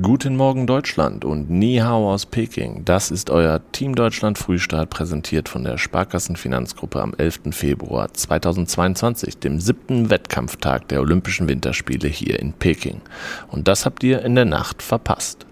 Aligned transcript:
Guten 0.00 0.36
Morgen 0.36 0.66
Deutschland 0.66 1.22
und 1.24 1.50
Ni 1.50 1.76
Hao 1.76 2.10
aus 2.10 2.24
Peking. 2.24 2.82
Das 2.84 3.10
ist 3.10 3.28
euer 3.28 3.60
Team 3.72 3.94
Deutschland 3.94 4.38
Frühstart 4.38 4.88
präsentiert 4.88 5.50
von 5.50 5.64
der 5.64 5.76
Sparkassen 5.76 6.36
Finanzgruppe 6.36 7.02
am 7.02 7.12
11. 7.18 7.40
Februar 7.50 8.12
2022, 8.12 9.38
dem 9.38 9.60
siebten 9.60 10.08
Wettkampftag 10.08 10.88
der 10.88 11.00
Olympischen 11.00 11.46
Winterspiele 11.46 12.08
hier 12.08 12.38
in 12.38 12.54
Peking. 12.54 13.02
Und 13.48 13.68
das 13.68 13.84
habt 13.84 14.02
ihr 14.02 14.22
in 14.22 14.34
der 14.34 14.46
Nacht 14.46 14.82
verpasst. 14.82 15.44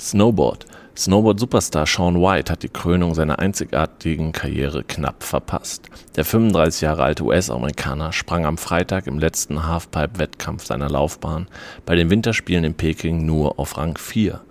Snowboard. 0.00 0.69
Snowboard-Superstar 1.00 1.86
Sean 1.86 2.20
White 2.20 2.52
hat 2.52 2.62
die 2.62 2.68
Krönung 2.68 3.14
seiner 3.14 3.38
einzigartigen 3.38 4.32
Karriere 4.32 4.84
knapp 4.84 5.22
verpasst. 5.22 5.88
Der 6.14 6.26
35 6.26 6.82
Jahre 6.82 7.04
alte 7.04 7.24
US-Amerikaner 7.24 8.12
sprang 8.12 8.44
am 8.44 8.58
Freitag 8.58 9.06
im 9.06 9.18
letzten 9.18 9.66
Halfpipe-Wettkampf 9.66 10.66
seiner 10.66 10.90
Laufbahn 10.90 11.48
bei 11.86 11.96
den 11.96 12.10
Winterspielen 12.10 12.64
in 12.64 12.74
Peking 12.74 13.24
nur 13.24 13.58
auf 13.58 13.78
Rang 13.78 13.96
4. 13.96 14.42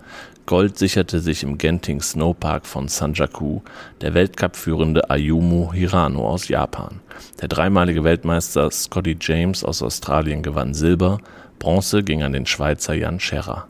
Gold 0.46 0.76
sicherte 0.76 1.20
sich 1.20 1.44
im 1.44 1.56
Genting 1.56 2.02
Snowpark 2.02 2.66
von 2.66 2.88
Sanjaku 2.88 3.60
der 4.00 4.14
Weltcup-führende 4.14 5.08
Ayumu 5.08 5.72
Hirano 5.72 6.28
aus 6.28 6.48
Japan. 6.48 6.98
Der 7.40 7.46
dreimalige 7.46 8.02
Weltmeister 8.02 8.72
Scotty 8.72 9.16
James 9.20 9.62
aus 9.62 9.84
Australien 9.84 10.42
gewann 10.42 10.74
Silber, 10.74 11.18
Bronze 11.60 12.02
ging 12.02 12.24
an 12.24 12.32
den 12.32 12.46
Schweizer 12.46 12.94
Jan 12.94 13.20
Scherrer. 13.20 13.68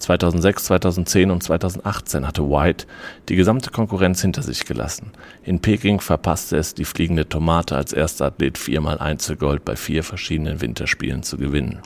2006, 0.00 0.64
2010 0.64 1.30
und 1.30 1.42
2018 1.42 2.26
hatte 2.26 2.48
White 2.48 2.86
die 3.28 3.36
gesamte 3.36 3.70
Konkurrenz 3.70 4.22
hinter 4.22 4.42
sich 4.42 4.64
gelassen. 4.64 5.12
In 5.44 5.60
Peking 5.60 6.00
verpasste 6.00 6.56
es 6.56 6.74
die 6.74 6.84
fliegende 6.84 7.28
Tomate 7.28 7.76
als 7.76 7.92
erster 7.92 8.26
Athlet 8.26 8.58
viermal 8.58 8.98
Einzelgold 8.98 9.64
bei 9.64 9.76
vier 9.76 10.02
verschiedenen 10.02 10.60
Winterspielen 10.60 11.22
zu 11.22 11.36
gewinnen. 11.36 11.80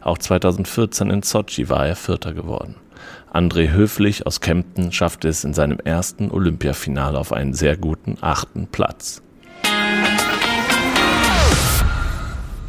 Auch 0.00 0.18
2014 0.18 1.10
in 1.10 1.22
Sochi 1.22 1.68
war 1.68 1.86
er 1.86 1.96
Vierter 1.96 2.34
geworden. 2.34 2.76
André 3.32 3.72
Höflich 3.72 4.26
aus 4.26 4.40
Kempten 4.40 4.92
schaffte 4.92 5.28
es 5.28 5.42
in 5.42 5.54
seinem 5.54 5.80
ersten 5.80 6.30
Olympiafinale 6.30 7.18
auf 7.18 7.32
einen 7.32 7.52
sehr 7.52 7.76
guten 7.76 8.16
achten 8.20 8.68
Platz. 8.68 9.22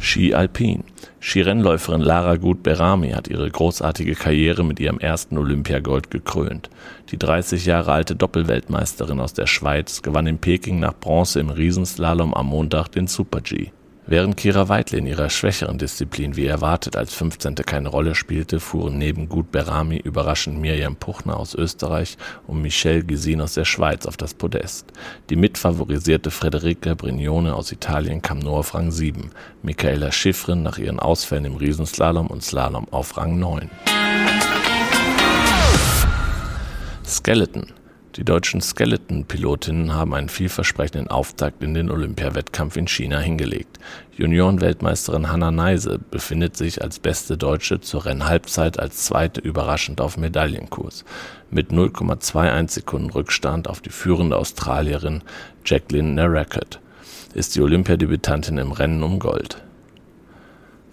Ski 0.06 0.34
Alpin. 0.34 0.84
Skirennläuferin 1.20 2.00
Lara 2.00 2.36
Gut-Berami 2.36 3.10
hat 3.10 3.26
ihre 3.26 3.50
großartige 3.50 4.14
Karriere 4.14 4.62
mit 4.62 4.78
ihrem 4.78 5.00
ersten 5.00 5.36
Olympiagold 5.36 6.12
gekrönt. 6.12 6.70
Die 7.10 7.18
30 7.18 7.66
Jahre 7.66 7.90
alte 7.90 8.14
Doppelweltmeisterin 8.14 9.18
aus 9.18 9.34
der 9.34 9.48
Schweiz 9.48 10.02
gewann 10.02 10.28
in 10.28 10.38
Peking 10.38 10.78
nach 10.78 10.94
Bronze 10.94 11.40
im 11.40 11.50
Riesenslalom 11.50 12.34
am 12.34 12.46
Montag 12.46 12.88
den 12.92 13.08
Super-G. 13.08 13.72
Während 14.08 14.36
Kira 14.36 14.68
Weidle 14.68 14.98
in 14.98 15.06
ihrer 15.08 15.30
schwächeren 15.30 15.78
Disziplin 15.78 16.36
wie 16.36 16.46
erwartet 16.46 16.94
als 16.94 17.12
15. 17.12 17.56
keine 17.56 17.88
Rolle 17.88 18.14
spielte, 18.14 18.60
fuhren 18.60 18.98
neben 18.98 19.28
Gut 19.28 19.50
Berami 19.50 19.96
überraschend 19.96 20.60
Mirjam 20.60 20.94
Puchner 20.94 21.36
aus 21.36 21.56
Österreich 21.56 22.16
und 22.46 22.62
Michelle 22.62 23.02
Gesin 23.02 23.40
aus 23.40 23.54
der 23.54 23.64
Schweiz 23.64 24.06
auf 24.06 24.16
das 24.16 24.32
Podest. 24.32 24.92
Die 25.28 25.34
mitfavorisierte 25.34 26.30
Frederica 26.30 26.94
Brignone 26.94 27.52
aus 27.52 27.72
Italien 27.72 28.22
kam 28.22 28.38
nur 28.38 28.58
auf 28.58 28.74
Rang 28.74 28.92
7, 28.92 29.32
Michaela 29.62 30.12
Schiffrin 30.12 30.62
nach 30.62 30.78
ihren 30.78 31.00
Ausfällen 31.00 31.44
im 31.44 31.56
Riesenslalom 31.56 32.28
und 32.28 32.44
Slalom 32.44 32.86
auf 32.92 33.16
Rang 33.16 33.40
9. 33.40 33.68
Skeleton 37.04 37.75
die 38.16 38.24
deutschen 38.24 38.62
Skeleton-Pilotinnen 38.62 39.92
haben 39.92 40.14
einen 40.14 40.30
vielversprechenden 40.30 41.08
Auftakt 41.08 41.62
in 41.62 41.74
den 41.74 41.90
Olympiawettkampf 41.90 42.76
in 42.76 42.88
China 42.88 43.18
hingelegt. 43.18 43.78
Juniorenweltmeisterin 44.16 45.30
Hanna 45.30 45.50
Neise 45.50 45.98
befindet 46.10 46.56
sich 46.56 46.82
als 46.82 46.98
beste 46.98 47.36
Deutsche 47.36 47.80
zur 47.80 48.06
Rennhalbzeit 48.06 48.78
als 48.78 49.04
zweite 49.04 49.42
überraschend 49.42 50.00
auf 50.00 50.16
Medaillenkurs. 50.16 51.04
Mit 51.50 51.70
0,21 51.70 52.70
Sekunden 52.70 53.10
Rückstand 53.10 53.68
auf 53.68 53.82
die 53.82 53.90
führende 53.90 54.36
Australierin 54.36 55.22
Jacqueline 55.64 56.14
Narakat 56.14 56.80
ist 57.34 57.54
die 57.54 57.60
Olympiadebütantin 57.60 58.56
im 58.56 58.72
Rennen 58.72 59.02
um 59.02 59.18
Gold. 59.18 59.65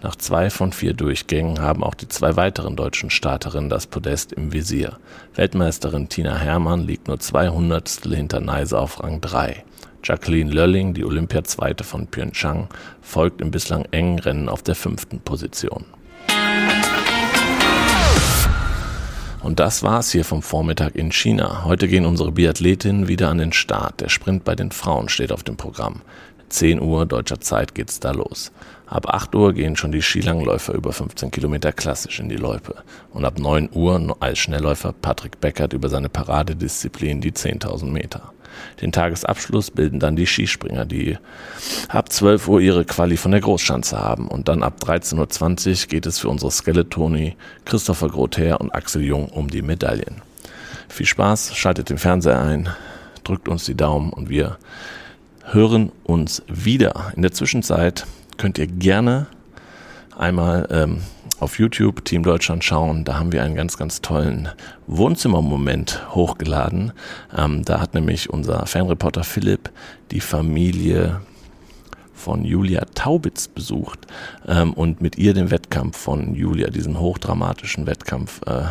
Nach 0.04 0.18
zwei 0.18 0.50
von 0.50 0.74
vier 0.74 0.94
Durchgängen 0.94 1.62
haben 1.62 1.82
auch 1.82 1.94
die 1.94 2.10
zwei 2.10 2.36
weiteren 2.36 2.76
deutschen 2.76 3.10
Starterinnen 3.10 3.70
das 3.70 3.88
Podest 3.88 4.34
im 4.34 4.52
Visier. 4.52 4.98
Weltmeisterin 5.34 6.10
Tina 6.10 6.36
Hermann 6.36 6.82
liegt 6.82 7.08
nur 7.08 7.22
zwei 7.22 7.48
Hundertstel 7.48 8.14
hinter 8.14 8.42
Neise 8.42 8.78
auf 8.78 9.02
Rang 9.02 9.22
3. 9.22 9.64
Jacqueline 10.04 10.52
Lölling, 10.52 10.94
die 10.94 11.06
Olympiazweite 11.06 11.86
von 11.86 12.08
Pyeongchang, 12.08 12.68
folgt 13.02 13.40
im 13.40 13.52
bislang 13.52 13.86
engen 13.92 14.20
Rennen 14.20 14.50
auf 14.50 14.62
der 14.62 14.76
fünften 14.76 15.22
Position. 15.22 15.86
Und 19.42 19.60
das 19.60 19.84
war's 19.84 20.12
hier 20.12 20.26
vom 20.26 20.42
Vormittag 20.42 20.96
in 20.96 21.12
China. 21.12 21.64
Heute 21.64 21.88
gehen 21.88 22.06
unsere 22.06 22.32
Biathletinnen 22.32 23.10
wieder 23.10 23.30
an 23.30 23.38
den 23.38 23.52
Start. 23.52 24.00
Der 24.02 24.10
Sprint 24.10 24.44
bei 24.44 24.56
den 24.56 24.72
Frauen 24.72 25.08
steht 25.10 25.32
auf 25.34 25.44
dem 25.44 25.58
Programm. 25.58 26.02
10 26.50 26.82
Uhr 26.82 27.06
deutscher 27.06 27.40
Zeit 27.40 27.76
geht's 27.76 28.00
da 28.00 28.12
los. 28.12 28.52
Ab 28.86 29.08
8 29.10 29.34
Uhr 29.34 29.54
gehen 29.54 29.76
schon 29.76 29.92
die 29.92 30.02
Skilangläufer 30.02 30.74
über 30.74 30.94
15 30.94 31.32
Kilometer 31.32 31.72
klassisch 31.72 32.20
in 32.20 32.30
die 32.30 32.36
Loipe. 32.36 32.76
Und 33.12 33.26
ab 33.26 33.40
9 33.40 33.70
Uhr 33.74 34.16
als 34.20 34.40
Schnellläufer 34.40 34.94
Patrick 34.94 35.42
Beckert 35.42 35.74
über 35.74 35.90
seine 35.90 36.10
Paradedisziplin 36.10 37.22
die 37.22 37.32
10.000 37.32 37.86
Meter. 37.86 38.34
Den 38.82 38.92
Tagesabschluss 38.92 39.72
bilden 39.72 40.00
dann 40.00 40.16
die 40.16 40.28
Skispringer, 40.28 40.86
die 40.86 41.18
ab 41.88 42.12
12 42.12 42.48
Uhr 42.48 42.62
ihre 42.62 42.86
Quali 42.86 43.18
von 43.18 43.32
der 43.32 43.42
Großschanze 43.42 44.00
haben. 44.00 44.28
Und 44.28 44.48
dann 44.48 44.64
ab 44.64 44.76
13.20 44.84 45.84
Uhr 45.84 45.88
geht 45.88 46.06
es 46.06 46.20
für 46.20 46.30
unsere 46.30 46.52
Skeletoni 46.52 47.36
Christopher 47.66 48.10
Grother 48.10 48.62
und 48.62 48.74
Axel 48.76 49.02
Jung 49.02 49.30
um 49.30 49.50
die 49.50 49.62
Medaillen. 49.62 50.22
Viel 50.90 51.06
Spaß, 51.08 51.56
schaltet 51.56 51.90
den 51.90 51.98
Fernseher 51.98 52.40
ein, 52.40 52.70
drückt 53.24 53.48
uns 53.48 53.66
die 53.66 53.76
Daumen 53.76 54.12
und 54.12 54.30
wir 54.30 54.58
hören 55.44 55.92
uns 56.04 56.42
wieder. 56.48 57.12
In 57.16 57.22
der 57.22 57.32
Zwischenzeit 57.32 58.06
könnt 58.38 58.58
ihr 58.58 58.68
gerne 58.68 59.28
einmal 60.18 60.68
ähm, 60.72 61.02
auf 61.40 61.60
YouTube 61.60 62.06
Team 62.06 62.24
Deutschland 62.24 62.64
schauen. 62.64 63.04
Da 63.04 63.20
haben 63.20 63.32
wir 63.32 63.44
einen 63.44 63.56
ganz, 63.56 63.78
ganz 63.78 64.02
tollen 64.02 64.50
Wohnzimmermoment 64.88 66.16
hochgeladen. 66.16 66.94
Ähm, 67.36 67.64
da 67.66 67.82
hat 67.82 67.94
nämlich 67.94 68.30
unser 68.30 68.66
Fanreporter 68.66 69.24
Philipp 69.24 69.72
die 70.12 70.22
Familie 70.22 71.22
von 72.14 72.46
Julia 72.46 72.86
Taubitz 72.96 73.50
besucht 73.50 74.08
ähm, 74.48 74.74
und 74.74 75.02
mit 75.02 75.18
ihr 75.18 75.34
den 75.34 75.52
Wettkampf 75.52 75.98
von 75.98 76.36
Julia, 76.36 76.70
diesen 76.70 77.00
hochdramatischen 77.00 77.86
Wettkampf, 77.86 78.42
äh, 78.46 78.64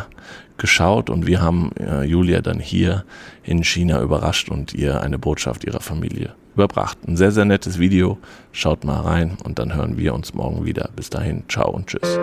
geschaut. 0.57 1.09
Und 1.09 1.27
wir 1.27 1.41
haben 1.41 1.71
äh, 1.77 2.03
Julia 2.03 2.41
dann 2.41 2.59
hier 2.59 3.05
in 3.43 3.63
China 3.63 4.01
überrascht 4.01 4.49
und 4.49 4.73
ihr 4.73 5.01
eine 5.01 5.19
Botschaft 5.19 5.65
ihrer 5.65 5.81
Familie 5.81 6.33
überbracht. 6.53 6.97
Ein 7.07 7.17
sehr, 7.17 7.31
sehr 7.31 7.45
nettes 7.45 7.79
Video. 7.79 8.17
Schaut 8.51 8.83
mal 8.83 9.01
rein 9.01 9.37
und 9.43 9.59
dann 9.59 9.75
hören 9.75 9.97
wir 9.97 10.13
uns 10.13 10.33
morgen 10.33 10.65
wieder. 10.65 10.89
Bis 10.95 11.09
dahin, 11.09 11.43
ciao 11.47 11.71
und 11.71 11.87
tschüss. 11.87 12.19